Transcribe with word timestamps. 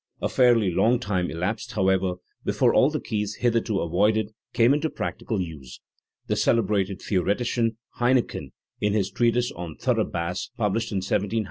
A 0.19 0.29
fairly 0.29 0.71
long 0.71 0.97
time 0.99 1.29
elapsed, 1.29 1.73
however, 1.73 2.15
before 2.43 2.73
all 2.73 2.89
the 2.89 2.99
keys 2.99 3.35
hitherto 3.35 3.81
avoided 3.81 4.31
came 4.51 4.73
into 4.73 4.89
practical 4.89 5.39
use. 5.39 5.79
The 6.25 6.35
celebrated 6.35 7.03
theoretician 7.03 7.77
Heinichen, 7.99 8.51
in 8.79 8.93
his 8.93 9.11
treatise 9.11 9.51
on 9.51 9.75
thorough 9.75 9.97
bass, 10.05 10.49
published 10.57 10.91
in 10.91 10.97
1728, 11.05 11.39
i. 11.39 11.39